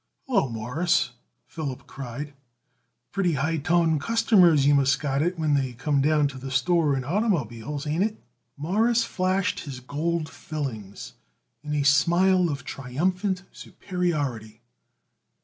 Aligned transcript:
"Hallo, 0.25 0.49
Mawruss," 0.49 1.11
Philip 1.45 1.85
cried. 1.85 2.33
"Pretty 3.11 3.33
high 3.33 3.57
toned 3.57 4.01
customers 4.01 4.65
you 4.65 4.73
must 4.73 4.99
got 4.99 5.21
it 5.21 5.37
when 5.37 5.53
they 5.53 5.73
come 5.73 6.01
down 6.01 6.27
to 6.29 6.39
the 6.39 6.49
store 6.49 6.95
in 6.97 7.03
oitermobiles, 7.03 7.85
ain't 7.85 8.01
it?" 8.05 8.17
Morris 8.57 9.03
flashed 9.03 9.59
his 9.59 9.79
gold 9.79 10.27
fillings 10.27 11.13
in 11.61 11.75
a 11.75 11.83
smile 11.83 12.49
of 12.49 12.63
triumphant 12.65 13.43
superiority. 13.51 14.63